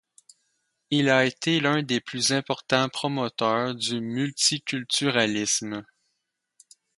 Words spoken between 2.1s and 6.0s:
importants promoteurs du multiculturalisme.